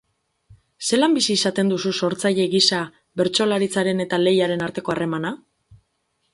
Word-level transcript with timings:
Zelan 0.87 1.17
bizi 1.17 1.29
izaten 1.39 1.69
duzu, 1.73 1.91
sortzaile 1.99 2.47
gisa, 2.55 2.81
bertsolaritzaren 3.23 4.05
eta 4.09 4.23
lehiaren 4.25 4.67
arteko 4.71 4.95
harremana? 4.97 5.37